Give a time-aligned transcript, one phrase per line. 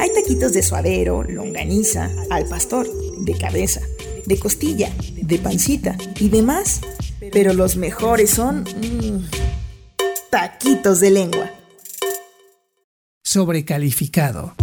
[0.00, 3.82] Hay taquitos de suadero, longaniza, al pastor, de cabeza,
[4.24, 6.80] de costilla, de pancita y demás.
[7.30, 8.62] Pero los mejores son...
[8.62, 9.28] mm,
[10.30, 11.50] taquitos de lengua.
[13.22, 14.54] Sobrecalificado.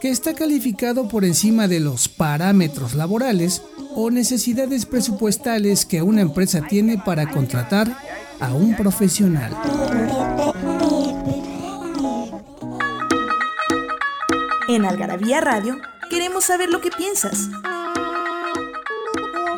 [0.00, 3.62] Que está calificado por encima de los parámetros laborales
[3.94, 7.96] o necesidades presupuestales que una empresa tiene para contratar
[8.40, 9.56] a un profesional.
[14.74, 15.76] En Algarabía Radio
[16.10, 17.48] queremos saber lo que piensas.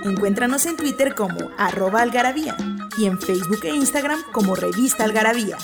[0.04, 2.54] Encuéntranos en Twitter como arroba algarabía
[2.98, 5.56] y en Facebook e Instagram como revista algarabía.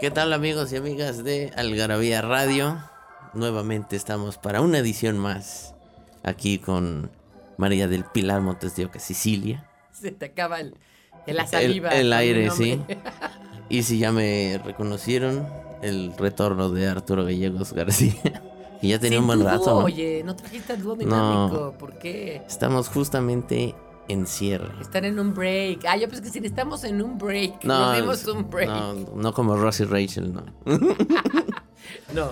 [0.00, 2.82] ¿Qué tal amigos y amigas de Algarabía Radio?
[3.32, 5.72] Nuevamente estamos para una edición más
[6.24, 7.12] aquí con
[7.58, 9.68] María del Pilar Montes de Oca, Sicilia.
[9.92, 10.74] Se te acaba el,
[11.28, 11.90] el la El, saliva.
[11.90, 12.82] el con aire, sí.
[13.70, 15.46] Y si ya me reconocieron,
[15.80, 18.14] el retorno de Arturo Gallegos García.
[18.82, 19.84] Y ya tenía Sin un buen rato, dúo, ¿no?
[19.84, 21.74] Oye, no trajiste al dúo dinámico.
[21.78, 22.42] ¿Por qué?
[22.46, 23.74] Estamos justamente
[24.08, 24.72] en cierre.
[24.80, 25.84] Están en un break.
[25.86, 27.62] Ah, yo pensé que si estamos en un break.
[27.64, 28.70] No, Nos dimos un break.
[28.70, 30.44] no, no como Ross y Rachel, no.
[32.14, 32.30] No.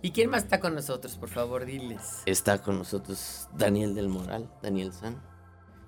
[0.00, 1.16] ¿Y quién más está con nosotros?
[1.16, 2.22] Por favor, diles.
[2.24, 5.20] Está con nosotros Daniel del Moral, Daniel San.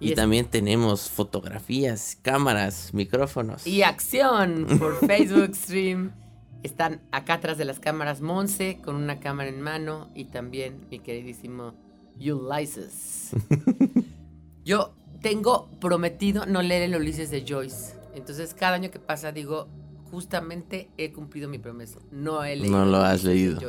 [0.05, 3.67] Y también tenemos fotografías, cámaras, micrófonos.
[3.67, 6.13] Y acción por Facebook Stream.
[6.63, 10.99] Están acá atrás de las cámaras Monse con una cámara en mano y también mi
[10.99, 11.75] queridísimo
[12.19, 13.31] Ulysses.
[14.65, 17.95] Yo tengo prometido no leer el Ulises de Joyce.
[18.15, 19.69] Entonces cada año que pasa digo,
[20.11, 21.99] justamente he cumplido mi promesa.
[22.13, 22.79] No he leído.
[22.79, 23.61] No lo has leído.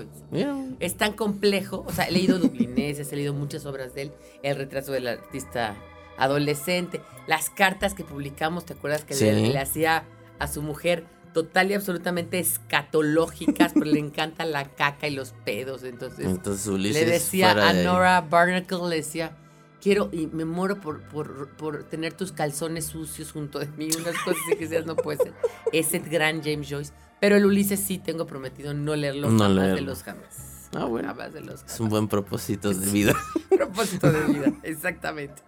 [0.79, 4.11] Es tan complejo, o sea, he leído Dublineses, he leído muchas obras de él,
[4.43, 5.75] El retraso del artista
[6.17, 9.25] adolescente, las cartas que publicamos, ¿te acuerdas que Sí.
[9.25, 10.03] le, le hacía
[10.39, 15.83] a su mujer total y absolutamente escatológicas, pero le encanta la caca y los pedos,
[15.83, 17.83] entonces Entonces Ulises le decía a de.
[17.83, 19.35] Nora Barnacle, le decía,
[19.81, 24.15] quiero y me muero por, por, por tener tus calzones sucios junto de mí, unas
[24.23, 25.33] cosas que decías, no puede ser.
[25.73, 26.93] Ese gran James Joyce.
[27.19, 30.54] Pero el Ulises sí tengo prometido no leerlo No jamás de los jamás.
[30.75, 31.07] Ah, bueno.
[31.07, 33.13] Jamás de los Es un buen propósito de vida.
[33.49, 35.41] propósito de vida, exactamente.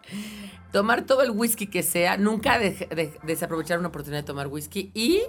[0.71, 5.21] Tomar todo el whisky que sea, nunca de- desaprovechar una oportunidad de tomar whisky y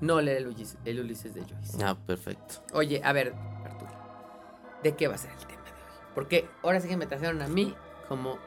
[0.00, 1.84] no leer el Ulises, el Ulises de Joyce.
[1.84, 2.56] Ah, perfecto.
[2.72, 3.90] Oye, a ver, Arturo,
[4.82, 5.76] ¿de qué va a ser el tema de hoy?
[6.14, 7.74] Porque ahora sí que me trajeron a mí
[8.08, 8.38] como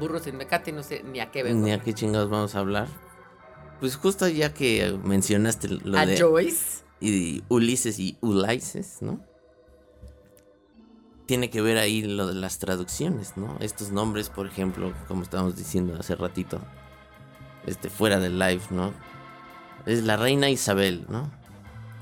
[0.00, 1.60] burro sin mecate y no sé ni a qué vengo.
[1.64, 2.88] Ni a qué chingados vamos a hablar.
[3.78, 6.82] Pues justo ya que mencionaste lo ¿A de Joyce?
[7.00, 9.20] y Ulises y Ulises, ¿no?
[11.32, 13.56] Tiene que ver ahí lo de las traducciones, ¿no?
[13.60, 16.60] Estos nombres, por ejemplo, como estábamos diciendo hace ratito,
[17.66, 18.92] este fuera del live, ¿no?
[19.86, 21.30] Es la reina Isabel, ¿no?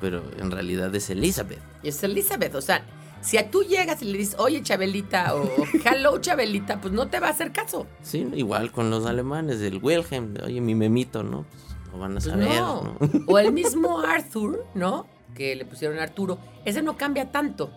[0.01, 1.61] Pero en realidad es Elizabeth.
[1.85, 2.85] Es Elizabeth, o sea,
[3.21, 5.49] si a tú llegas y le dices, oye, Chabelita, o
[5.85, 7.87] hello, Chabelita, pues no te va a hacer caso.
[8.03, 11.45] Sí, igual con los alemanes del Wilhelm, oye, mi memito, ¿no?
[11.45, 12.83] Pues lo van a Pues saber, no.
[12.83, 12.99] ¿no?
[13.29, 15.07] O el mismo Arthur, ¿no?
[15.37, 16.41] Que le pusieron Arturo.
[16.65, 17.71] Ese no cambia tanto.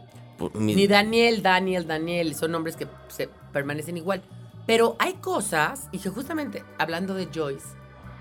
[0.54, 2.36] Ni Daniel, Daniel, Daniel.
[2.36, 4.22] Son nombres que se permanecen igual.
[4.66, 7.68] Pero hay cosas, y que justamente hablando de Joyce,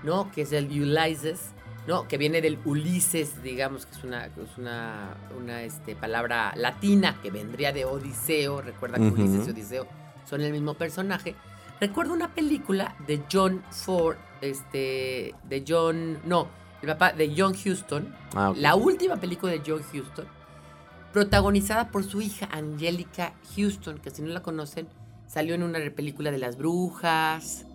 [0.03, 0.31] ¿no?
[0.31, 1.51] Que es el Ulysses,
[1.87, 2.07] ¿no?
[2.07, 7.17] Que viene del Ulises, digamos, que es una, que es una, una este, palabra latina
[7.21, 8.61] que vendría de Odiseo.
[8.61, 9.03] Recuerda que.
[9.03, 9.87] Ulises y Odiseo
[10.29, 11.35] son el mismo personaje.
[11.79, 16.47] Recuerdo una película de John Ford, este, de John, no,
[16.81, 20.25] el papá de John Huston, Ah, la última película de John Huston,
[21.13, 24.87] protagonizada por su hija Angelica Houston, que si no la conocen,
[25.27, 27.65] salió en una película de las brujas.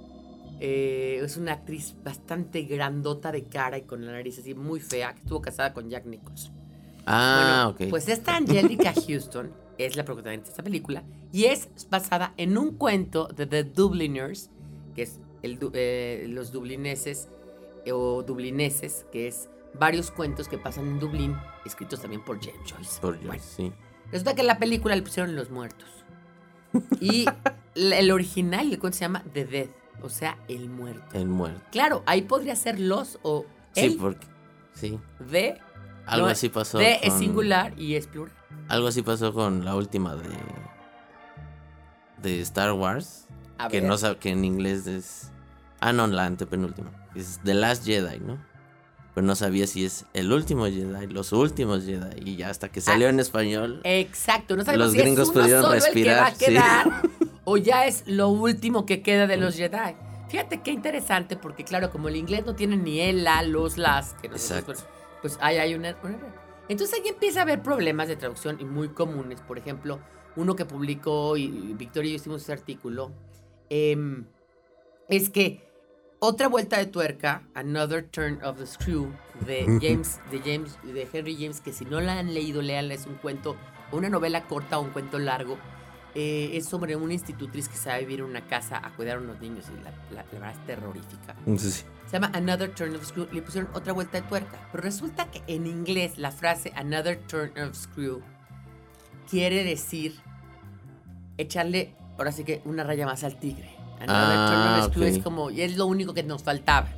[0.61, 5.15] Eh, es una actriz bastante grandota de cara y con la nariz así muy fea,
[5.15, 6.53] que estuvo casada con Jack Nicholson.
[7.07, 7.91] Ah, Bueno, ok.
[7.91, 12.77] Pues esta Angelica Houston es la protagonista de esta película y es basada en un
[12.77, 14.51] cuento de The Dubliners,
[14.97, 17.29] que es el eh, los dublineses
[17.85, 22.61] eh, o dublineses, que es varios cuentos que pasan en Dublín, escritos también por James
[22.73, 23.01] Joyce.
[23.01, 23.73] Por Bueno, sí.
[24.11, 25.89] resulta que en la película le pusieron Los Muertos.
[27.01, 27.25] Y
[27.75, 29.69] el original, el cuento se llama The Dead,
[30.03, 31.17] o sea, el muerto.
[31.17, 31.61] El muerto.
[31.73, 34.27] Claro, ahí podría ser los o Sí, el porque.
[34.75, 34.99] Sí.
[35.31, 35.59] de
[36.07, 36.33] Algo ¿no?
[36.33, 38.33] así pasó De es singular y es plural.
[38.69, 40.29] Algo así pasó con la última de.
[42.23, 43.27] de Star Wars.
[43.59, 43.89] A que ver.
[43.89, 45.31] no sab- que en inglés es.
[45.81, 46.91] Ah, no, la antepenúltima.
[47.15, 48.39] Es The Last Jedi, ¿no?
[49.19, 52.23] Pero no sabía si es el último Jedi, los últimos Jedi.
[52.25, 53.81] Y ya hasta que salió en español.
[53.83, 56.35] Exacto, no sabemos Los si es gringos uno pudieron solo el que va a respirar,
[56.37, 56.45] sí.
[56.45, 57.03] quedar
[57.45, 59.97] o ya es lo último que queda de los Jedi.
[60.29, 64.15] Fíjate qué interesante, porque claro, como el inglés no tiene ni el, la, los, las,
[64.23, 64.87] que nosotros, Exacto.
[65.21, 66.17] pues, pues ahí hay una, una-
[66.69, 69.41] Entonces ahí empieza a haber problemas de traducción y muy comunes.
[69.41, 69.99] Por ejemplo,
[70.37, 73.11] uno que publicó y y Victoria y yo hicimos ese artículo,
[73.69, 74.27] em,
[75.09, 75.68] es que
[76.21, 79.13] otra vuelta de tuerca, Another Turn of the Screw,
[79.47, 83.07] de James, de James, de Henry James, que si no la han leído, léanla, es
[83.07, 83.57] un cuento,
[83.93, 85.57] una novela corta o un cuento largo.
[86.15, 89.19] Eh, es sobre una institutriz que se va a vivir en una casa a cuidar
[89.19, 91.37] a unos niños y la, la- la verdad es terrorífica.
[91.59, 91.71] Sí.
[91.71, 93.29] Se llama Another Turn of Screw.
[93.31, 94.59] Le pusieron otra vuelta de tuerca.
[94.73, 98.23] Pero resulta que en inglés la frase Another Turn of Screw
[99.31, 100.17] quiere decir
[101.37, 103.71] echarle, ahora sí que una raya más al tigre.
[104.01, 105.17] Another Ah, Turn of Screw ok.
[105.17, 106.89] es como, y es lo único que nos faltaba.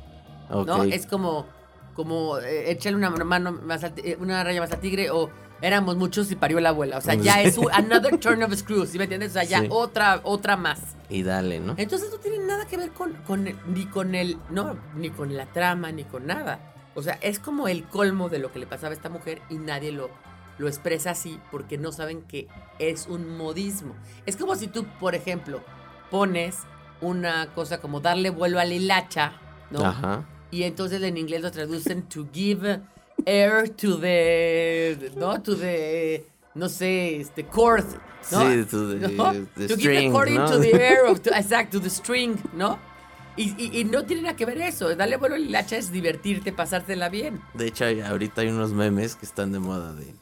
[0.49, 0.67] Ok.
[0.67, 0.83] ¿no?
[0.83, 1.45] Es como,
[1.93, 5.29] como eh, echarle una mano más ti- eh, una raya más al tigre o
[5.61, 6.97] éramos muchos y parió la abuela.
[6.97, 9.31] O sea, ya es un another turn of screw, ¿sí me entiendes?
[9.31, 9.67] O sea, ya Sí.
[9.69, 10.79] otra, otra más.
[11.09, 11.75] Y dale, ¿no?
[11.77, 15.35] Entonces no tiene nada que ver con, con el- ni con el, no, ni con
[15.37, 16.59] la trama, ni con nada.
[16.95, 19.55] O sea, es como el colmo de lo que le pasaba a esta mujer y
[19.55, 20.09] nadie lo,
[20.57, 22.47] lo expresa así porque no saben que
[22.79, 23.93] es un modismo.
[24.25, 25.61] Es como si tú, por ejemplo,
[26.09, 26.57] pones
[27.01, 29.33] una cosa como darle vuelo a la hilacha,
[29.71, 29.85] ¿no?
[29.85, 30.25] Ajá.
[30.51, 32.79] Y entonces en inglés lo traducen to give
[33.25, 35.41] air to the, ¿no?
[35.41, 36.25] To the,
[36.55, 37.85] no sé, este, cord,
[38.31, 38.39] ¿no?
[38.51, 39.31] Sí, to the- ¿no?
[39.55, 40.41] the to give the string, cord ¿no?
[40.45, 42.77] into the air, of- to- exacto, to the string, ¿no?
[43.37, 44.93] Y, y- y no tiene nada que ver eso.
[44.95, 47.39] Darle vuelo al hacha es divertirte, pasártela bien.
[47.53, 50.13] De hecho, ahorita hay unos memes que están de moda de,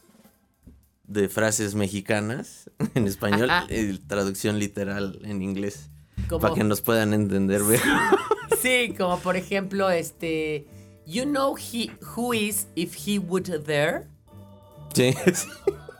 [1.07, 5.88] de frases mexicanas en español y traducción literal en inglés.
[6.27, 7.81] Como- Para que nos puedan entender bien.
[8.61, 10.65] Sí, como por ejemplo, este,
[11.05, 14.03] you know he, who is if he would there?
[14.93, 15.15] Sí.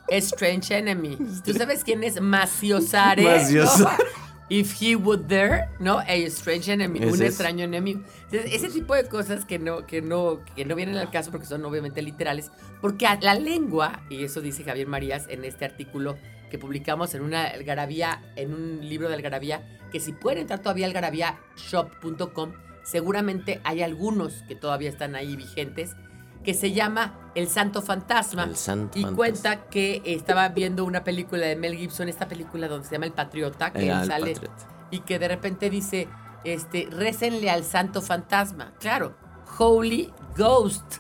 [0.10, 1.18] Strange Enemy.
[1.46, 3.24] ¿Tú sabes quién es Maciosare?
[3.24, 4.04] Maciosare.
[4.04, 4.20] ¿no?
[4.50, 6.00] If he would there, ¿no?
[6.00, 7.24] A strange enemy, Es un eso.
[7.26, 8.02] extraño enemigo.
[8.32, 11.46] Entonces, ese tipo de cosas que no, que no, que no vienen al caso porque
[11.46, 12.50] son obviamente literales.
[12.82, 16.18] Porque a la lengua, y eso dice Javier Marías en este artículo
[16.50, 20.86] que publicamos en una algarabía, en un libro de algarabía, que si pueden entrar todavía
[20.86, 22.54] a algarabiashop.com,
[22.84, 25.96] seguramente hay algunos que todavía están ahí vigentes,
[26.44, 28.46] que se llama El Santo Fantasma.
[28.46, 29.16] El Santo y Fantasma.
[29.16, 33.14] cuenta que estaba viendo una película de Mel Gibson, esta película donde se llama El
[33.14, 34.68] Patriota, que él al sale Patriota.
[34.92, 36.08] y que de repente dice,
[36.44, 38.74] este, récenle al Santo Fantasma.
[38.80, 39.16] Claro,
[39.58, 41.00] Holy Ghost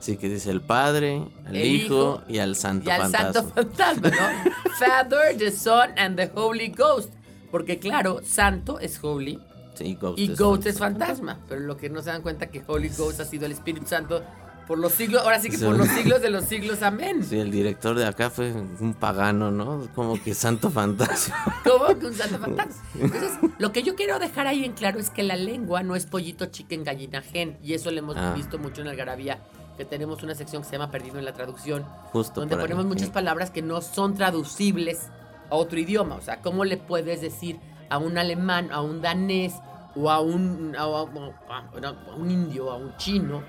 [0.00, 3.32] Sí, que dice el Padre, el, El Hijo, Hijo y al Santo y al Fantasma.
[3.32, 4.50] Santo Fantasma, ¿no?
[4.78, 7.10] Father, the Son and the Holy Ghost.
[7.50, 9.40] Porque claro, Santo es Holy
[9.74, 11.38] Sí, Ghost y es Ghost es fantasma.
[11.48, 14.22] Pero lo que no se dan cuenta que Holy Ghost ha sido el Espíritu Santo
[14.66, 17.24] por los siglos, ahora sí que por los siglos de los siglos, amén.
[17.24, 19.88] Sí, el director de acá fue un pagano, ¿no?
[19.94, 21.36] Como que Santo Fantasma.
[21.64, 22.82] ¿Cómo que un santo fantasma?
[23.00, 26.04] Entonces, lo que yo quiero dejar ahí en claro es que la lengua no es
[26.04, 27.56] pollito chicken gallina gen.
[27.62, 28.34] Y eso lo hemos Ah.
[28.36, 29.38] visto mucho en Algarabía,
[29.78, 32.84] que tenemos una sección que se llama Perdido en la Traducción, Justo donde ahí, ponemos
[32.84, 33.12] muchas sí.
[33.12, 35.08] palabras que no son traducibles
[35.50, 36.16] a otro idioma.
[36.16, 39.54] O sea, ¿cómo le puedes decir a un alemán, a un danés
[39.96, 43.42] o a un, a, a- a un indio, a un chino,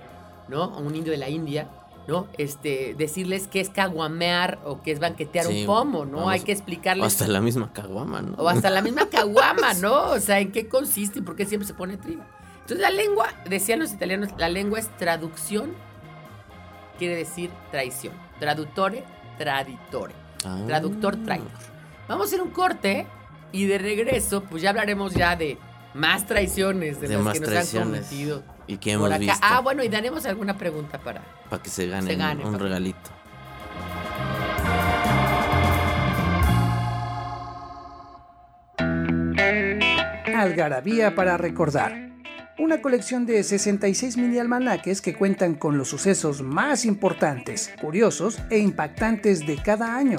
[0.48, 0.63] ¿no?
[0.63, 1.68] A un indio de la India.
[2.08, 2.25] ¿no?
[2.39, 6.18] Este, decirles que es caguamear o que es banquetear Sí, un pomo, ¿no?
[6.18, 8.34] vamos, Hay que O explicarles hasta la misma caguama, ¿no?
[8.38, 10.10] o hasta la misma caguama, ¿no?
[10.13, 12.24] O sea, ¿en qué consiste y por qué siempre se pone trigo?
[12.62, 15.72] Entonces, la lengua, decían los italianos, la lengua es traducción,
[17.00, 18.13] quiere decir traición.
[18.39, 19.03] Traductore,
[19.39, 20.13] traditore.
[20.46, 20.63] Ah.
[20.68, 21.48] Traductor, traidor.
[22.08, 23.08] Vamos a hacer un corte
[23.51, 25.58] y de regreso, pues ya hablaremos ya de
[25.96, 27.88] más traiciones de, De las más que nos traiciones.
[27.88, 28.44] han cometido.
[28.68, 29.18] Y que por hemos acá.
[29.20, 29.39] visto.
[29.41, 31.22] Ah, bueno, y daremos alguna pregunta para.
[31.50, 33.10] Para que se gane gane, un regalito.
[40.36, 42.09] Algarabía para recordar.
[42.60, 48.58] Una colección de 66 mini almanaques que cuentan con los sucesos más importantes, curiosos e
[48.58, 50.18] impactantes de cada año.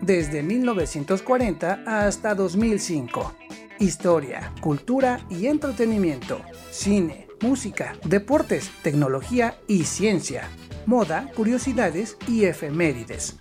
[0.00, 3.34] Desde 1940 hasta 2005.
[3.80, 6.40] Historia, cultura y entretenimiento,
[6.70, 10.48] cine, música, deportes, tecnología y ciencia,
[10.86, 13.36] moda, curiosidades y efemérides.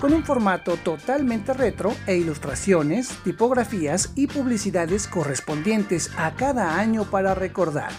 [0.00, 7.34] Con un formato totalmente retro e ilustraciones, tipografías y publicidades correspondientes a cada año para
[7.34, 7.90] recordar.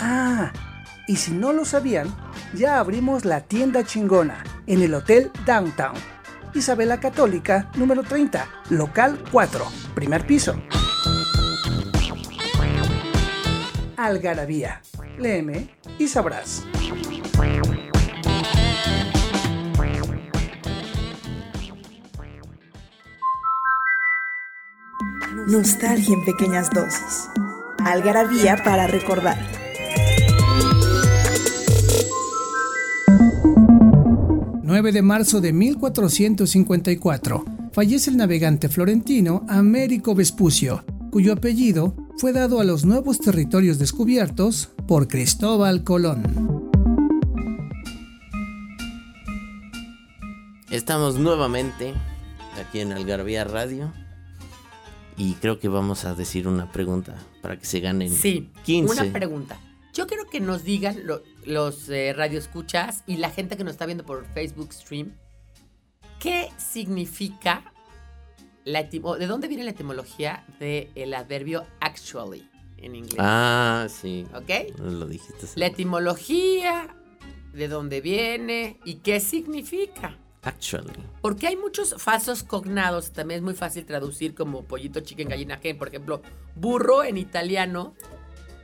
[0.00, 0.52] Ah,
[1.08, 2.14] y si no lo sabían,
[2.54, 5.96] ya abrimos la tienda chingona en el Hotel Downtown.
[6.54, 10.54] Isabela Católica, número 30, local 4, primer piso.
[13.96, 14.82] Algarabía.
[15.18, 16.64] Léeme y sabrás.
[25.46, 27.28] Nostalgia en pequeñas dosis.
[27.78, 29.38] Algarabía para recordar.
[34.64, 42.58] 9 de marzo de 1454 fallece el navegante florentino Américo Vespucio, cuyo apellido fue dado
[42.58, 46.70] a los nuevos territorios descubiertos por Cristóbal Colón.
[50.72, 51.94] Estamos nuevamente
[52.58, 53.92] aquí en Algarabía Radio
[55.16, 58.92] y creo que vamos a decir una pregunta para que se ganen Sí, 15.
[59.02, 59.58] una pregunta.
[59.94, 63.86] Yo quiero que nos digan lo- los eh, radioescuchas y la gente que nos está
[63.86, 65.14] viendo por Facebook Stream,
[66.20, 67.72] ¿qué significa
[68.64, 73.16] la ¿De dónde viene la etimología del adverbio actually en inglés?
[73.20, 74.26] Ah, sí.
[74.34, 74.78] ¿Ok?
[74.80, 75.46] Lo dijiste.
[75.54, 76.94] La etimología,
[77.54, 80.18] de dónde viene y qué significa.
[80.46, 80.92] Actually.
[81.20, 85.76] Porque hay muchos falsos cognados, también es muy fácil traducir como pollito, chicken, gallina, hen.
[85.76, 86.22] Por ejemplo,
[86.54, 87.94] burro en italiano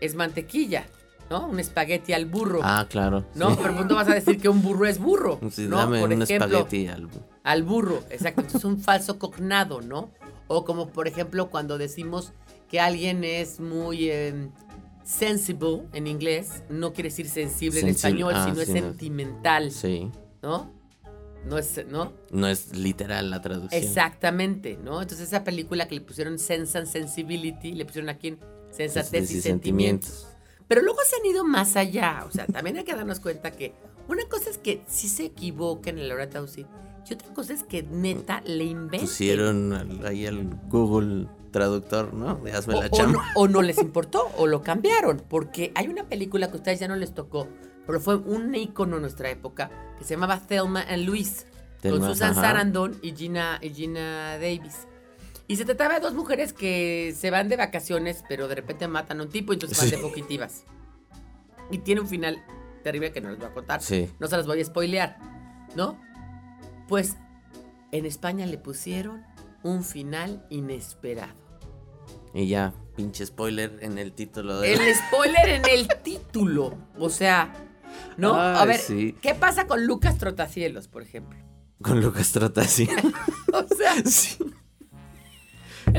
[0.00, 0.86] es mantequilla,
[1.28, 1.48] ¿no?
[1.48, 2.60] Un espagueti al burro.
[2.62, 3.24] Ah, claro.
[3.34, 3.58] No, sí.
[3.60, 5.40] pero pues no vas a decir que un burro es burro.
[5.50, 5.76] Sí, ¿no?
[5.76, 7.08] dame Por un ejemplo, espagueti al...
[7.42, 8.42] al burro, exacto.
[8.42, 10.10] Entonces es un falso cognado, ¿no?
[10.46, 12.32] O como por ejemplo cuando decimos
[12.68, 14.48] que alguien es muy eh,
[15.04, 18.74] sensible en inglés, no quiere decir sensible en español, ah, sino es no.
[18.74, 20.10] sentimental, Sí.
[20.42, 20.70] ¿no?
[21.46, 22.12] No es, ¿no?
[22.30, 23.82] No es literal la traducción.
[23.82, 25.02] Exactamente, ¿no?
[25.02, 28.38] Entonces esa película que le pusieron Sense and Sensibility, le pusieron aquí en
[28.70, 30.28] Sensatez y Sentimientos.
[30.68, 33.74] Pero luego se han ido más allá, o sea, también hay que darnos cuenta que
[34.08, 36.66] una cosa es que sí se equivoquen en la hora de traducir
[37.08, 39.00] y otra cosa es que neta le inventen.
[39.00, 42.36] Pusieron ahí al Google Traductor, ¿no?
[42.36, 43.12] De hazme o, la o chamba.
[43.34, 46.80] no, o no les importó o lo cambiaron, porque hay una película que a ustedes
[46.80, 47.48] ya no les tocó,
[47.86, 52.08] pero fue un ícono en nuestra época que se llamaba Thelma and Louise, con Thelma,
[52.08, 52.40] Susan ajá.
[52.40, 54.86] Sarandon y Gina, y Gina Davis.
[55.48, 59.20] Y se trataba de dos mujeres que se van de vacaciones, pero de repente matan
[59.20, 59.96] a un tipo y entonces van Sí.
[59.96, 60.64] de fugitivas.
[61.70, 62.42] Y tiene un final
[62.82, 63.82] terrible que no les voy a contar.
[63.82, 64.08] Sí.
[64.18, 65.18] No se las voy a spoilear,
[65.76, 65.98] ¿no?
[66.88, 67.16] Pues
[67.90, 69.24] en España le pusieron
[69.62, 71.34] un final inesperado.
[72.34, 74.72] Y ya, pinche spoiler en el título de...
[74.72, 76.74] El spoiler en el título.
[76.98, 77.52] O sea,
[78.16, 78.34] ¿no?
[78.34, 79.14] a ver, sí.
[79.22, 81.38] ¿qué pasa con Lucas Trotacielos, por ejemplo?
[81.82, 82.88] Con Lucas Trotasi.
[83.52, 84.38] O sea, sí.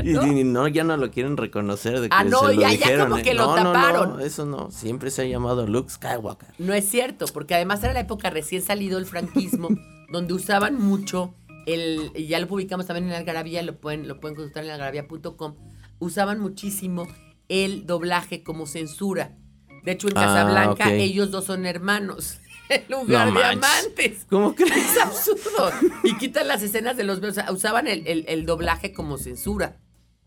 [0.02, 0.26] Y, ¿no?
[0.26, 2.76] y no, ya no lo quieren reconocer de que Ah, no, se lo ya- ya
[2.78, 3.22] dijeron, como ¿eh?
[3.22, 4.20] que lo No, no, no, taparon.
[4.20, 6.48] eso no, siempre se ha llamado Luke Skywalker.
[6.58, 9.68] no es cierto, porque además era la época recién salido el franquismo,
[10.12, 11.34] donde usaban mucho
[11.66, 15.54] el, y ya lo publicamos también en Algarabía, lo pueden, lo pueden consultar en algarabía.com,
[16.00, 17.06] usaban muchísimo
[17.48, 19.36] el doblaje como censura.
[19.84, 20.92] De hecho, en Ah, Casablanca ok.
[20.94, 22.38] ellos dos son hermanos.
[22.70, 23.62] En lugar No de manches.
[23.84, 24.26] amantes.
[24.30, 24.74] ¿Cómo crees?
[24.74, 25.70] Es absurdo.
[26.02, 27.36] Y quitan las escenas de los besos.
[27.36, 29.76] O sea, usaban el, el- el doblaje como censura.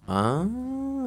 [0.07, 0.45] Ah,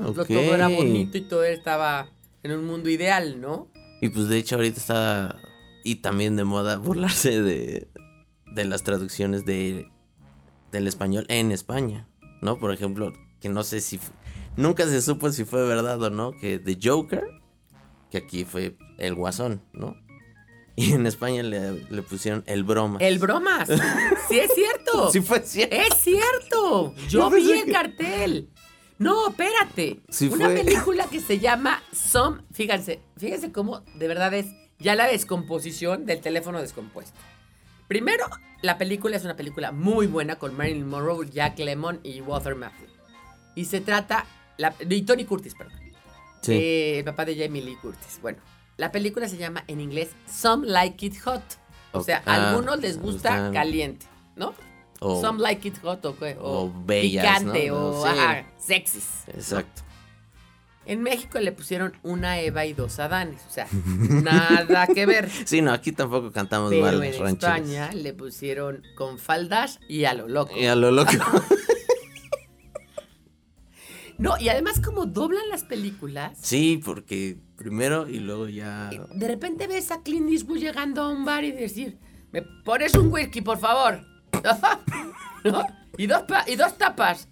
[0.04, 0.26] ok.
[0.26, 2.11] Todo era bonito y todo estaba
[2.42, 3.69] en un mundo ideal, ¿no?
[4.00, 5.37] Y pues de hecho ahorita está
[5.85, 7.88] y también de moda burlarse de,
[8.52, 9.88] de las traducciones de
[10.73, 12.09] del español en España,
[12.42, 12.59] ¿no?
[12.59, 14.00] Por ejemplo, que no sé si
[14.57, 17.23] nunca se supo si fue verdad o no que The Joker,
[18.11, 19.97] que aquí fue el Guasón, ¿no?
[20.76, 22.99] Y en España le, le pusieron el broma.
[23.00, 23.69] El bromas.
[24.29, 25.11] Sí, es cierto.
[25.11, 25.75] Sí fue cierto.
[25.76, 26.95] Es cierto.
[27.09, 28.49] Yo vi el que- cartel.
[28.99, 30.00] No, espérate.
[30.09, 30.55] Sí Una fue.
[30.62, 32.43] película que se llama Some.
[32.52, 34.47] Fíjense, fíjense cómo de verdad es
[34.79, 37.19] ya la descomposición del teléfono descompuesto.
[37.88, 38.26] Primero,
[38.62, 42.87] la película es una película muy buena con Marilyn Monroe, Jack Lemmon y Walter Matthau.
[43.57, 44.26] Y se trata.
[44.59, 45.79] La, y Tony Curtis, perdón.
[46.41, 46.53] Sí.
[46.53, 48.19] Eh, el papá de Jamie Lee Curtis.
[48.23, 48.39] Bueno,
[48.77, 51.43] la película se llama en inglés Some Like It Hot.
[51.93, 54.07] O sea, a ah, algunos les gusta caliente,
[54.37, 54.55] ¿no?
[55.01, 57.89] O- Some Like It Hot o, o, o bellas, picante ¿no?
[57.89, 58.09] o Sí.
[58.09, 59.25] ajá, sexys.
[59.27, 59.35] ¿no?
[59.35, 59.83] Exacto.
[60.87, 63.41] En México le pusieron una Eva y dos Adanes.
[63.49, 65.29] O sea, nada que ver.
[65.45, 67.27] Sí, no, aquí tampoco cantamos Pero mal en.
[67.27, 70.57] España le pusieron con faldas y a lo loco.
[70.57, 71.13] Y a lo loco.
[74.21, 78.91] No, y además como doblan las películas, Sí, porque primero y luego ya.
[79.15, 81.99] de repente ves a Clint Eastwood llegando a un bar y decir,
[82.31, 84.05] me pones un whisky, por favor.
[85.45, 85.65] ¿No?
[85.97, 87.29] Y dos, y dos tapas.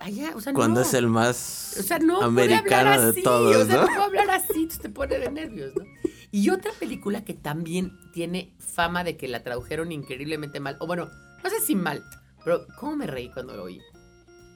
[0.00, 0.86] Allá, o sea, Cuando no.
[0.86, 4.02] es el más O sea, no americano hablar de así, todos, o sea, ¿no?
[4.02, 5.82] hablar así, te pone de nervios, ¿no?
[6.30, 11.08] Y otra película que también tiene fama de que la tradujeron increíblemente mal, o bueno,
[11.42, 12.04] no sé si mal,
[12.44, 13.80] pero ¿cómo me reí cuando lo oí?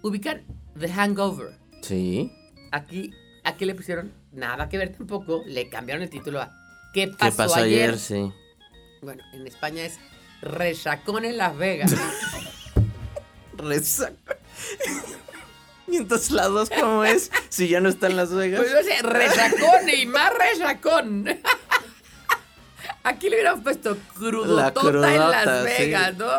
[0.03, 0.45] Ubican
[0.79, 1.59] The Hangover.
[1.83, 2.33] Sí.
[2.71, 3.12] Aquí,
[3.45, 6.53] aquí le pusieron nada que ver tampoco, le cambiaron el título a
[6.95, 7.91] ¿Qué ¿Qué pasó, pasó ayer?
[7.91, 7.99] ayer?
[7.99, 8.33] Sí.
[9.03, 9.99] Bueno, en España es
[10.41, 11.95] Resacón en Las Vegas.
[13.57, 14.37] Resaca.
[15.89, 17.31] Y entonces la dos, ¿cómo es?
[17.51, 18.61] Si ya no está en Las Vegas.
[18.62, 21.29] Pues no sé, resacón y más resacón.
[23.03, 25.83] Aquí le hubieran puesto crudotota La crudota, en Las sí.
[25.83, 26.31] Vegas, ¿no?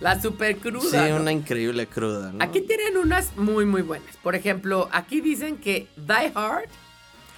[0.00, 1.04] La super cruda.
[1.04, 1.16] sí, ¿no?
[1.16, 2.42] una increíble cruda, ¿no?
[2.42, 4.16] Aquí tienen unas muy, muy buenas.
[4.22, 6.68] Por ejemplo, aquí dicen que Die Hard,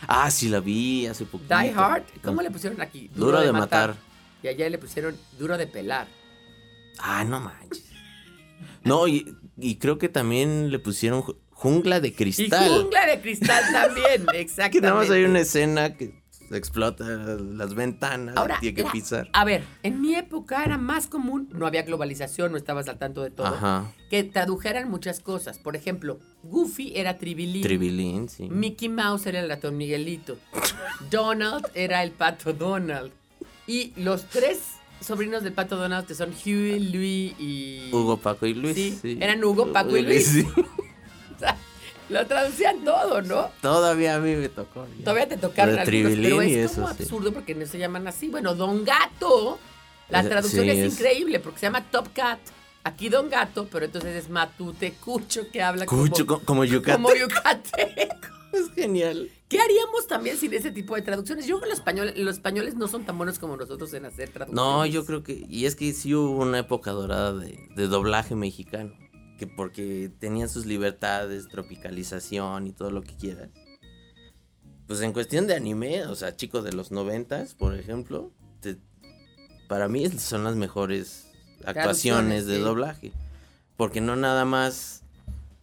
[0.09, 1.57] Ah, sí la vi hace poquito.
[1.59, 3.09] Die Hard, ¿cómo le pusieron aquí?
[3.14, 3.95] Duro de matar.
[4.42, 6.09] Y allá le pusieron duro de pelar.
[6.99, 7.85] Ah, no manches.
[8.85, 12.69] No, y, y creo que también le pusieron ju- jungla de Y cristal.
[12.69, 14.81] jungla de cristal también, Que exactamente.
[14.81, 16.22] nada más hay una escena que
[16.59, 19.28] explota las ventanas Ahora, tiene que era- pisar.
[19.32, 23.23] A ver, en mi época era más común, no había globalización, no estabas al tanto
[23.23, 23.92] de todo, Ajá.
[24.11, 25.59] que tradujeran muchas cosas.
[25.59, 28.49] Por ejemplo, Goofy era Tribilín, Tribilín, sí.
[28.50, 30.37] Mickey Mouse era el ratón Miguelito,
[31.11, 33.12] Donald era el pato Donald.
[33.66, 34.61] Y los tres
[35.00, 37.88] sobrinos del pato Donald, que son Huey, Louis y...
[37.92, 38.75] Hugo, Paco y Luis.
[38.75, 39.18] Sí, sí.
[39.21, 40.26] eran Hugo, Paco y Luis.
[40.26, 40.47] Sí.
[42.12, 43.50] Lo traducían todo, ¿no?
[43.61, 44.87] Todavía a mí me tocó.
[44.99, 45.04] ya.
[45.04, 47.02] Todavía te tocaron algunos, pero es como eso, sí.
[47.04, 48.28] absurdo porque no se llaman así.
[48.28, 49.59] Bueno, Don Gato,
[50.09, 52.38] la traducción sí, es, es- increíble porque se llama Top Cat.
[52.85, 57.02] Aquí Don Gato, pero entonces es Matute Cucho que habla Cucho, como, co- como yucateco.
[57.02, 58.26] como yucateco.
[58.52, 59.31] Es genial.
[59.49, 61.47] ¿Qué haríamos también sin ese tipo de traducciones?
[61.47, 64.28] Yo creo que los españoles, los españoles no son tan buenos como nosotros en hacer
[64.28, 64.54] traducciones.
[64.54, 65.47] No, yo creo que.
[65.49, 68.92] Y es que sí hubo una época dorada de, de doblaje mexicano.
[69.42, 73.49] Que porque tenían sus libertades, tropicalización y todo lo que quieras.
[74.87, 78.76] Pues en cuestión de anime, o sea, chicos de los noventas, por ejemplo, te-
[79.66, 81.26] para mí son las mejores
[81.64, 82.62] actuaciones de sí.
[82.62, 83.12] doblaje.
[83.76, 85.02] Porque no nada más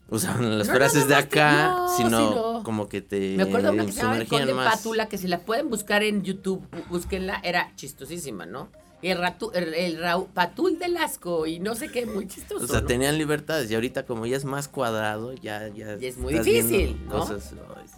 [0.10, 3.94] usaban las No frases de acá, no, sino sino- como que te Me acuerdo que
[3.94, 4.76] se llama El Conde más.
[4.76, 8.68] Pátula, que si la pueden buscar en YouTube, bú- búsquenla, era chistosísima, ¿no?
[9.02, 12.66] El, ratu, el, el Rau- Patul del Asco y no sé qué, muy chistoso.
[12.66, 12.88] O sea, ¿no?
[12.88, 15.96] tenían libertades y ahorita como ya es más cuadrado, ya, ya.
[16.00, 17.20] Y es muy difícil, ¿no?
[17.20, 17.54] cosas,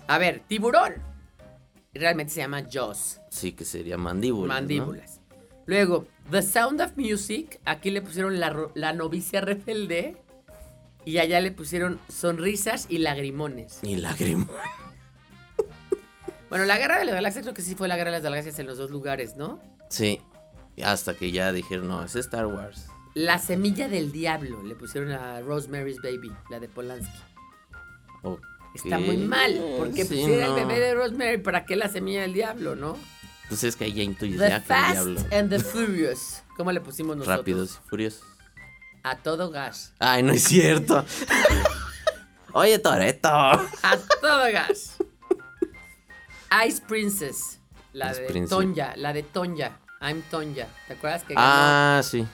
[0.08, 0.94] A ver, tiburón.
[1.94, 4.48] Realmente se llama Jaws, sí, que sería mandíbula.
[4.48, 4.54] ¿no?
[4.62, 5.20] mandíbulas.
[5.66, 7.60] Luego, The Sound of Music.
[7.66, 10.18] Aquí le pusieron la, la novicia rebelde.
[11.04, 13.80] Y allá le pusieron sonrisas y lagrimones.
[13.82, 14.48] Y lágrima.
[16.50, 18.60] Bueno, la guerra de las galaxias creo que sí fue la guerra de las galaxias
[18.60, 19.60] en los dos lugares, ¿no?
[19.88, 20.20] Sí.
[20.84, 22.88] Hasta que ya dijeron, no, es Star Wars.
[23.14, 27.12] La semilla del diablo le pusieron a Rosemary's Baby, la de Polanski.
[28.74, 30.58] Está muy mal, porque Sí, pusiera no.
[30.58, 32.98] el bebé de Rosemary, ¿para qué la semilla del diablo, no?
[33.50, 35.22] Pues es que ahí ya intuyes The ya que el Fast diablo.
[35.34, 36.42] and the Furious.
[36.56, 37.38] ¿Cómo le pusimos nosotros?
[37.38, 38.24] Rápidos y furiosos.
[39.04, 39.94] A todo gas.
[40.00, 41.04] Ay, no es cierto.
[42.54, 43.28] Oye, Toreto.
[43.30, 44.96] A todo gas.
[46.66, 47.60] Ice Princess.
[47.92, 48.98] La Ice de Princess.
[48.98, 49.80] La de Tonja.
[50.02, 50.68] I'm Tonja.
[50.88, 51.46] ¿Te acuerdas que ganó?
[51.48, 52.26] Ah, sí.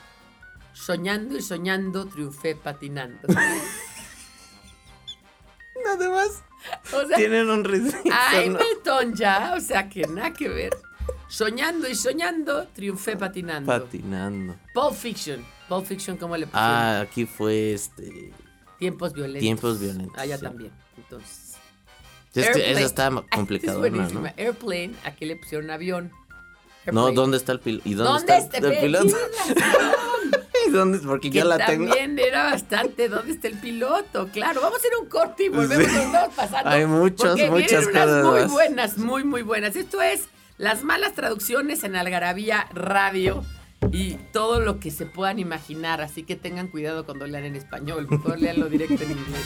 [0.73, 3.27] Soñando y soñando, triunfé patinando.
[5.93, 6.43] Además,
[6.93, 7.91] O sea, tienen un ritmo.
[8.06, 10.75] I'm el Tonja, o sea que nada que ver.
[11.30, 13.67] Soñando y soñando, triunfé patinando.
[13.71, 14.56] Patinando.
[14.73, 15.45] Pulp Fiction.
[15.69, 16.69] Pulp Fiction, ¿cómo le pusieron?
[16.69, 18.34] Ah, aquí fue este.
[18.80, 19.41] Tiempos violentos.
[19.41, 20.43] Tiempos violentos, Allá sí.
[20.43, 20.71] también.
[20.97, 21.56] Entonces.
[22.34, 22.71] Es que Airplane.
[22.71, 24.25] esa está Ay, complicada, es ¿no?
[24.38, 26.12] Airplane, aquí le pusieron avión.
[26.91, 27.12] No.
[27.12, 27.89] ¿dónde está el piloto?
[27.89, 29.15] ¿Y dónde, ¿Dónde está está el piloto?
[30.67, 31.00] ¿Y dónde?
[31.00, 31.88] Porque que yo la tengo.
[31.88, 33.10] también era bastante.
[33.10, 34.30] ¿Dónde está el piloto?
[34.32, 35.88] Claro, vamos a hacer un corte y volvemos.
[35.88, 36.08] Sí.
[36.12, 36.69] Nos pasando.
[36.69, 39.76] Hay muchas, porque muchas vienen unas cosas muy buenas, muy, muy buenas.
[39.76, 43.43] Esto es las malas traducciones en Algarabía Radio
[43.91, 46.02] y todo lo que se puedan imaginar.
[46.02, 48.08] Así que tengan cuidado cuando lean en español.
[48.10, 49.45] Mejor leanlo directo en inglés.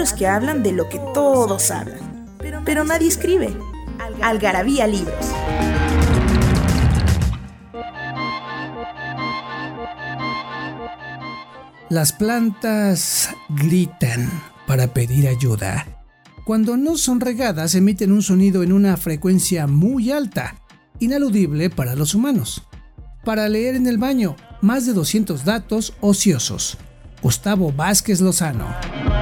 [0.00, 2.26] Que hablan de lo que todos hablan,
[2.64, 3.54] pero nadie escribe.
[4.22, 5.26] Algarabía Libros.
[11.90, 14.30] Las plantas gritan
[14.66, 15.86] para pedir ayuda.
[16.46, 20.56] Cuando no son regadas emiten un sonido en una frecuencia muy alta,
[20.98, 22.66] inaludible para los humanos.
[23.22, 26.78] Para leer en el baño, más de 200 datos ociosos.
[27.22, 28.66] Gustavo Vázquez Lozano.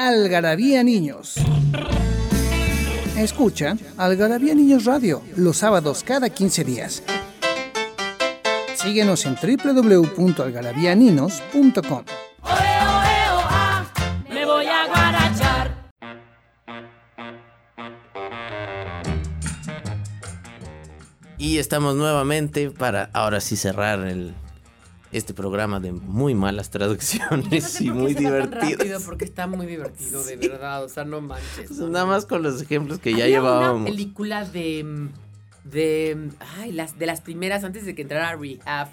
[0.00, 1.34] Algarabía Niños.
[3.16, 7.02] Escucha Algarabía Niños Radio los sábados cada 15 días.
[8.76, 12.04] Síguenos en www.algarabianinos.com.
[21.38, 24.32] Y estamos nuevamente para ahora sí cerrar el,
[25.12, 29.02] este programa de muy malas traducciones y muy divertidas.
[29.04, 30.84] porque está muy divertido, de verdad.
[30.84, 31.68] O sea, no manches.
[31.68, 33.82] Pues nada más con los ejemplos que ya llevábamos.
[33.82, 35.08] Una película de.
[35.64, 36.30] de.
[36.58, 38.88] Ay, las, de las primeras antes de que entrara Rehab.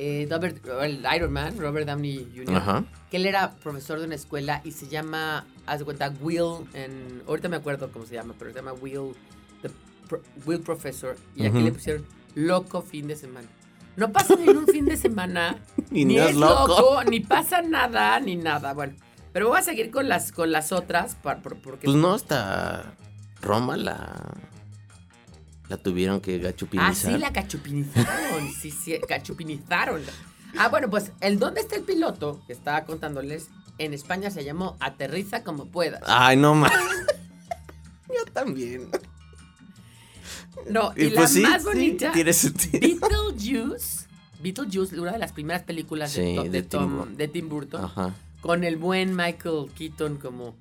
[0.00, 2.56] Eh, Robert, el Iron Man, Robert Downey Jr.
[2.56, 2.84] Ajá.
[3.10, 5.44] Que él era profesor de una escuela y se llama.
[5.66, 6.68] Haz de cuenta, Will.
[6.72, 9.14] En, ahorita me acuerdo cómo se llama, pero se llama Will.
[9.62, 9.70] The
[10.46, 11.16] Will Professor.
[11.34, 12.04] Y aquí le pusieron
[12.36, 13.48] Loco fin de semana.
[13.98, 15.58] No pasa ni un fin de semana.
[15.90, 16.68] Ni no es loco.
[16.68, 17.04] loco.
[17.04, 18.72] ni pasa nada, ni nada.
[18.74, 18.94] Bueno,
[19.32, 21.16] pero voy a seguir con las, con las otras.
[21.16, 22.94] por- porque Pues no, hasta
[23.42, 24.34] Roma la.
[25.68, 26.94] La tuvieron que Ah, gachupinizar.
[27.12, 28.52] sí, la cachupinizaron.
[28.58, 30.02] sí, sí, cachupinizaron.
[30.56, 34.76] Ah, bueno, pues el dónde está el piloto que estaba contándoles en España se llamó
[34.80, 36.02] Aterriza como puedas.
[36.06, 36.72] Ay, no más.
[38.08, 38.88] Yo también.
[40.70, 42.12] No, y, Y la pues sí, más sí, bonita.
[42.12, 42.78] tiene sentido.
[42.80, 44.06] Beetlejuice.
[44.42, 47.16] Beetlejuice, una de las primeras películas de, Sí, Tom- de Tim Burton.
[47.16, 47.84] de Tim Burton.
[47.84, 48.14] Ajá.
[48.40, 50.54] Con el buen Michael Keaton como.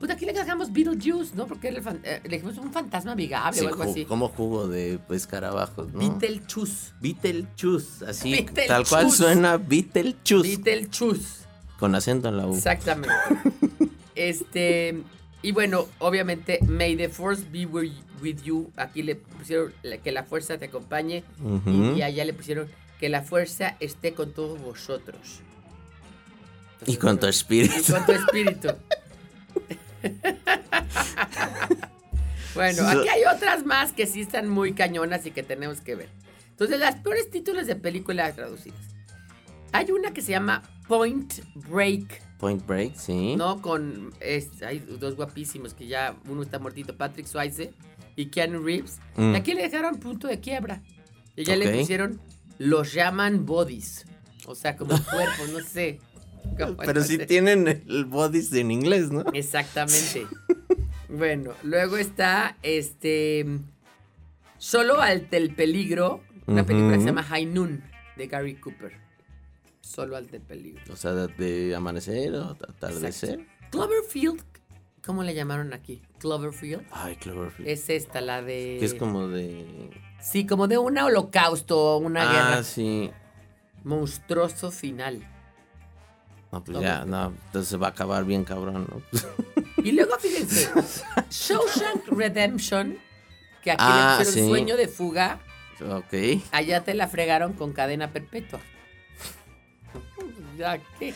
[0.00, 1.46] Pues aquí le dejamos Beetlejuice, ¿no?
[1.46, 4.04] Porque eh, le dijimos un fantasma amigable Sí, o algo así.
[4.04, 6.00] como jugo de escarabajos, ¿no?
[6.00, 6.92] Beetlejuice.
[7.00, 8.66] Beetlejuice, así Beetlejuice.
[8.66, 11.44] tal cual suena Beetlejuice Beetlejuice.
[11.78, 12.56] con acento en la U.
[12.56, 13.14] Exactamente.
[14.16, 15.02] este.
[15.42, 18.70] Y bueno, obviamente, May the Force be wi- with you.
[18.76, 21.24] Aquí le pusieron que la fuerza te acompañe.
[21.42, 21.70] Ujú.
[21.94, 22.68] y, y allá le pusieron
[23.00, 25.40] que la fuerza esté con todos vosotros.
[26.86, 27.92] Y con tu Y espíritu.
[27.92, 28.68] con tu espíritu.
[32.54, 36.08] bueno, aquí hay otras más que sí están muy cañonas y que tenemos que ver.
[36.50, 38.78] Entonces, las peores títulos de películas traducidas.
[39.72, 41.34] Hay una que se llama Point
[41.68, 42.20] Break.
[42.38, 43.36] Point Break, sí.
[43.36, 43.62] ¿no?
[43.62, 47.72] Con, es- hay dos guapísimos que ya uno está muertito, Patrick Swayze
[48.16, 49.00] y Keanu Reeves.
[49.16, 49.34] Mm.
[49.34, 50.82] Aquí le dejaron punto de quiebra.
[51.36, 52.20] Y ya le pusieron,
[52.58, 54.04] los llaman bodies.
[54.46, 56.00] O sea, como cuerpos, no sé.
[56.84, 59.24] Pero sí tienen el bodies en inglés, ¿no?
[59.32, 60.26] Exactamente.
[61.08, 63.46] bueno, luego está este.
[64.58, 66.22] Solo ante el peligro.
[66.46, 67.84] Una película que se llama High Noon
[68.16, 68.92] de Gary Cooper.
[69.80, 70.82] Solo ante el peligro.
[70.92, 73.46] O sea, de, amanecer o atardecer.
[73.70, 74.42] Cloverfield,
[75.04, 76.02] ¿cómo le llamaron aquí?
[76.18, 76.84] Cloverfield.
[76.90, 77.68] Ay, Cloverfield.
[77.68, 78.76] Es esta, la de.
[78.78, 79.90] Que es como de.
[80.20, 82.62] Sí, como de un holocausto, una ah, guerra.
[82.62, 83.10] sí.
[83.84, 85.28] Monstruoso final.
[86.52, 87.32] No, pues ya, no.
[87.46, 89.02] Entonces se va a acabar bien cabrón, ¿no?
[89.82, 90.70] Y luego fíjense,
[91.30, 92.98] Shawshank Redemption,
[93.62, 94.54] que aquí Ah, le pusieron sí.
[94.54, 95.40] sueño de fuga,
[95.80, 96.42] ok.
[96.52, 98.60] allá te la fregaron con cadena perpetua.
[100.58, 101.14] ya, ¿qué?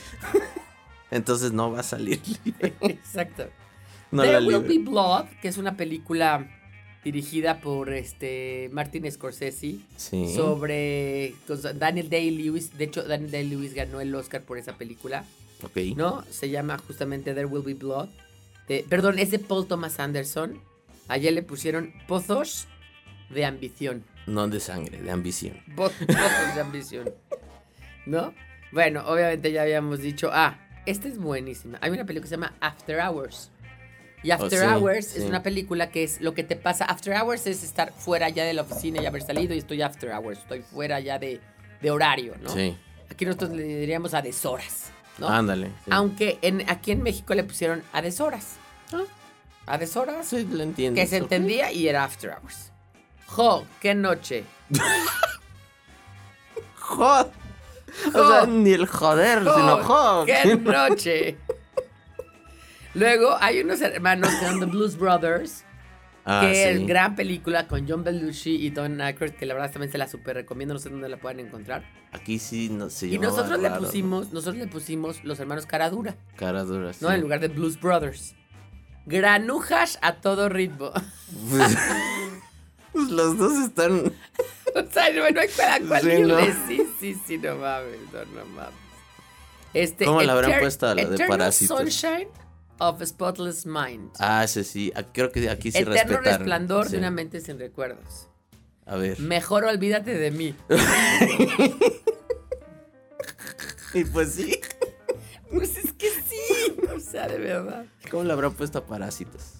[1.10, 2.74] Entonces no va a salir libre.
[2.80, 3.48] Exacto.
[4.10, 4.68] No There Will libre.
[4.68, 6.48] Be Blood, que es una película
[7.04, 10.34] dirigida por este Martin Scorsese Sí.
[10.34, 12.76] sobre con Daniel Day-Lewis.
[12.76, 15.24] De hecho, Daniel Day-Lewis ganó el Oscar por esa película.
[15.62, 15.76] Ok.
[15.96, 16.24] ¿no?
[16.30, 18.08] Se llama justamente There Will Be Blood.
[18.68, 20.60] De- perdón, es de Paul Thomas Anderson.
[21.08, 22.66] Allá le pusieron Pozos
[23.30, 24.02] de Ambición.
[24.26, 25.56] No de sangre, de ambición.
[25.76, 27.10] Bo- Pozos de Ambición.
[28.06, 28.34] ¿No?
[28.72, 31.78] Bueno, obviamente ya habíamos dicho, ah, esta es buenísima.
[31.80, 33.50] Hay una película que se llama After Hours.
[34.22, 35.18] Y After sí, Hours sí.
[35.18, 36.84] es una película que es lo que te pasa.
[36.84, 40.10] After Hours es estar fuera ya de la oficina y haber salido y estoy After
[40.10, 40.38] Hours.
[40.38, 41.40] Estoy fuera ya de,
[41.80, 42.50] de horario, ¿no?
[42.50, 42.76] Sí.
[43.10, 45.28] Aquí nosotros le diríamos a deshoras, ¿no?
[45.28, 45.68] Ándale.
[45.84, 45.90] sí.
[45.90, 48.56] Aunque en, aquí en México le pusieron a deshoras.
[48.92, 49.02] Ah.
[49.66, 50.26] A deshoras.
[50.26, 51.00] Sí, lo entiendo.
[51.00, 52.72] Que se entendía y era after hours.
[53.26, 54.44] Jo, qué noche.
[56.80, 57.26] ¡Jod!
[58.08, 61.36] O sea, Jo, ni el joder, sino jo, qué noche.
[62.96, 65.64] Luego hay unos hermanos que son The Blues Brothers.
[66.24, 66.60] Ah, que sí.
[66.60, 70.08] es gran película con John Belushi y Don Aykroyd, que la verdad también se la
[70.08, 71.84] super recomiendo, no sé dónde la pueden encontrar.
[72.10, 76.64] Aquí sí no se Y nosotros le pusimos, nosotros le pusimos los hermanos Caradura, Cara
[76.64, 76.86] dura.
[76.86, 76.92] ¿no?
[76.92, 77.14] sí.
[77.14, 78.34] En lugar de Blues Brothers.
[79.04, 80.90] Granujas a todo ritmo.
[81.50, 81.78] Pues
[83.10, 84.00] los dos están.
[84.74, 86.52] o sea, no, no hay para cuál Sí.
[86.66, 88.74] Sí, sí, sí, no mames, no, no mames.
[89.74, 91.78] Este, ¿Cómo le habrán puesto a la de Parásitos?
[91.78, 92.45] Sunshine
[92.78, 94.10] of Spotless Mind.
[94.18, 94.92] Ah, ese sí.
[95.12, 96.24] Creo que aquí sí Eterno respetaron.
[96.24, 96.92] resplandor Sí.
[96.92, 98.28] de una mente sin recuerdos.
[98.84, 99.18] A ver.
[99.20, 100.54] Mejor olvídate de mí.
[103.94, 104.60] Y pues sí.
[105.50, 106.76] Pues es que sí.
[106.94, 107.86] O sea, de verdad.
[108.10, 109.54] ¿Cómo le habrán puesto a Parásitos?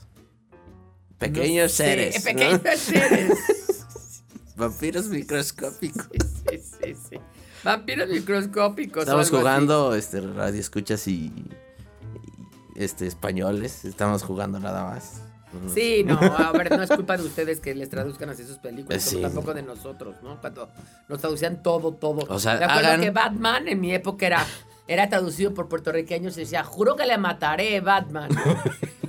[1.19, 2.19] Pequeños No sé, seres.
[2.19, 2.25] ¿no?
[2.25, 3.39] Pequeños seres.
[4.57, 6.07] Vampiros microscópicos.
[6.51, 7.17] Sí, sí, sí.
[7.65, 9.05] Vampiros microscópicos.
[9.05, 9.37] Estamos así.
[9.37, 11.33] jugando este radio escuchas y,
[12.77, 13.85] este españoles.
[13.85, 15.23] Estamos jugando nada más.
[15.73, 19.03] Sí, no, a ver, no es culpa de ustedes que les traduzcan así sus películas,
[19.03, 19.17] Sí.
[19.17, 20.39] como tampoco de nosotros, ¿no?
[20.41, 20.69] Cuando
[21.09, 22.27] nos traducían todo, todo.
[22.29, 24.45] O sea, Me acuerdo hagan- que Batman en mi época era,
[24.87, 28.29] era traducido por puertorriqueños y decía, juro que le mataré, Batman.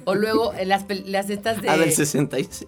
[0.06, 2.66] o luego en las, las estas de, Ah, del 66.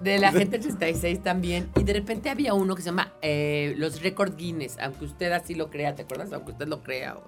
[0.00, 1.68] de la gente 86 también.
[1.76, 5.54] Y de repente había uno que se llama eh, Los Record Guinness, aunque usted así
[5.54, 6.32] lo crea, ¿te acuerdas?
[6.32, 7.12] Aunque usted lo crea.
[7.12, 7.26] güey.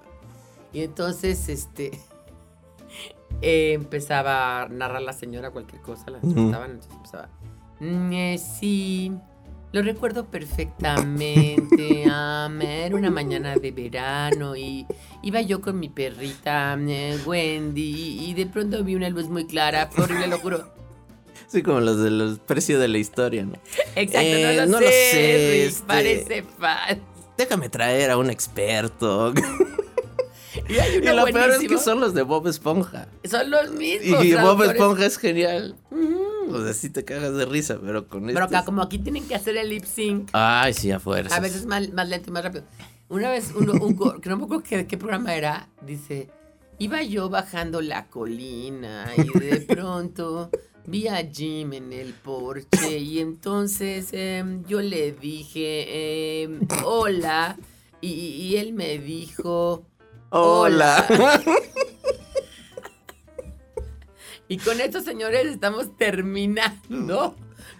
[0.72, 1.92] Y entonces, este...
[3.40, 7.28] eh, empezaba a narrar la señora cualquier cosa, la entrevistaban, entonces empezaba...
[7.80, 9.12] "Mm, eh, sí,
[9.72, 12.04] lo recuerdo perfectamente.
[12.10, 14.86] am, era una mañana de verano y
[15.22, 19.88] iba yo con mi perrita eh, Wendy y de pronto vi una luz muy clara.
[19.90, 20.72] Fue horrible, lo juro.
[21.48, 23.52] Sí, como los de los precios de la historia, ¿no?
[23.94, 25.50] Exacto, Eh, no lo no lo sé.
[25.52, 27.02] Rick, este- Parece fan.
[27.36, 29.34] Déjame traer a un experto.
[30.68, 33.08] Y hay y uno lo peor es que son los de Bob Esponja.
[33.24, 34.24] Son los mismos.
[34.24, 34.62] Y Bob.
[34.62, 35.76] Esponja es genial.
[36.50, 39.26] O sea, sí te cagas de risa, pero con Pero estos- acá, como aquí tienen
[39.26, 41.36] que hacer el lip sync, Ay, sí, a fuerzas.
[41.36, 42.64] a veces más, más lento y más rápido.
[43.08, 46.30] Una vez, uno, un, que no me acuerdo qué, qué programa era, dice:
[46.78, 50.50] Iba yo bajando la colina y de pronto
[50.86, 57.56] vi a Jim en el porche y entonces em, yo le dije: em, Hola.
[58.00, 59.86] Y, y él me dijo:
[60.32, 61.06] Hola.
[64.48, 67.36] Y con esto, señores, estamos terminando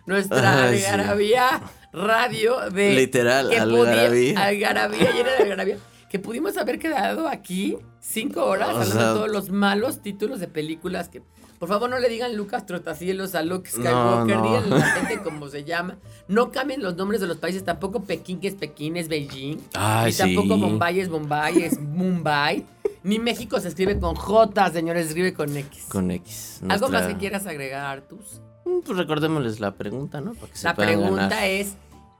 [0.06, 0.84] nuestra Ay, sí.
[0.84, 1.62] algarabía
[1.92, 2.94] radio de...
[2.94, 4.44] Literal, que algarabía.
[4.46, 5.78] Algarabía, llena de algarabía.
[6.08, 10.40] Que pudimos haber quedado aquí cinco horas O hablando sea- de todos los malos títulos
[10.40, 11.22] de películas que...
[11.62, 14.42] Por favor, no le digan Lucas Trotacielos a Luke Skywalker, no.
[14.42, 15.96] díganle a la gente cómo se llama.
[16.26, 19.60] No cambien los nombres de los países, tampoco Pekín, que es Pekín, es Beijing.
[19.74, 20.60] Ay, y tampoco sí.
[20.60, 22.66] Bombay es Bombay, es Mumbai.
[23.04, 25.84] Ni México se escribe con J, señores, se escribe con X.
[25.88, 26.62] Con X.
[26.68, 28.40] ¿Algo más que quieras agregar, Tus?
[28.64, 30.34] Mm, Pues recordémosles la pregunta, ¿no?
[30.34, 31.44] Para que se La pregunta ganar.
[31.44, 31.74] es,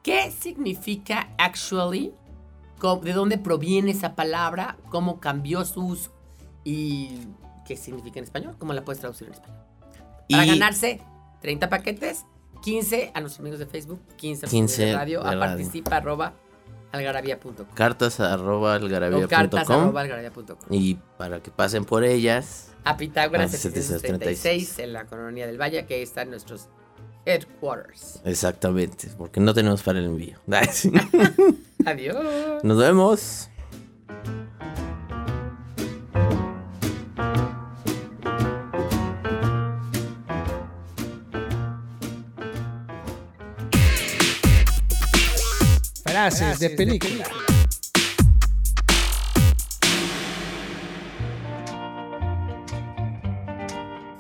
[0.05, 2.13] ¿qué significa actually?
[3.03, 4.77] ¿De dónde proviene esa palabra?
[4.89, 6.13] ¿Cómo cambió su uso?
[6.63, 7.09] ¿Y
[7.73, 8.55] qué significa en español?
[8.59, 9.59] ¿Cómo la puedes traducir en español?
[10.31, 11.01] Para Y- ganarse
[11.41, 12.25] 30 paquetes,
[12.63, 15.39] 15 a nuestros amigos de Facebook, 15 a nuestros 15 amigos de radio, de a
[15.39, 16.35] participa arroba
[16.93, 18.79] algarabía.com Cartas arroba
[19.29, 22.69] cartas algarabía.com arroba y para que pasen por ellas.
[22.85, 26.69] A Pitágoras Ah, 736 en la colonia del Valle, que están nuestros
[27.25, 28.21] headquarters.
[28.25, 30.39] Exactamente, porque no tenemos para el envío.
[31.87, 32.63] Adiós.
[32.63, 33.49] Nos vemos.
[46.23, 47.25] Frases de película.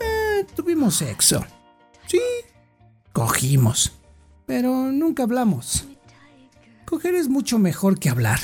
[0.00, 1.44] Eh, tuvimos sexo.
[2.08, 2.18] Sí,
[3.12, 3.92] cogimos.
[4.46, 5.86] Pero nunca hablamos.
[6.86, 8.40] Coger es mucho mejor que hablar.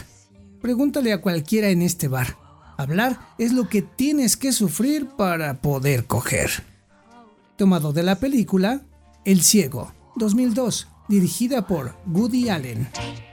[0.62, 2.36] Pregúntale a cualquiera en este bar.
[2.76, 6.62] Hablar es lo que tienes que sufrir para poder coger.
[7.56, 8.82] Tomado de la película
[9.24, 12.88] El Ciego, 2002, dirigida por Woody Allen.